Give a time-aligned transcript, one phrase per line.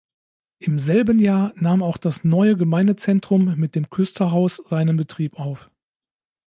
[0.57, 5.69] Im selben Jahr nahm auch das neue Gemeindezentrum mit dem Küsterhaus seinen Betrieb auf.